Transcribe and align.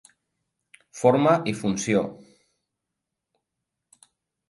Forma 1.01 1.35
i 1.53 1.55
funció. 1.61 2.03